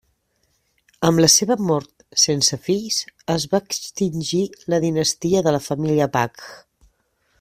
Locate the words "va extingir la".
3.53-4.81